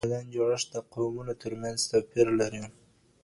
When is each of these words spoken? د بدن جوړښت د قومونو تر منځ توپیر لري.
د 0.01 0.03
بدن 0.07 0.23
جوړښت 0.33 0.67
د 0.73 0.75
قومونو 0.93 1.33
تر 1.41 1.51
منځ 1.61 1.77
توپیر 1.91 2.27
لري. 2.39 2.63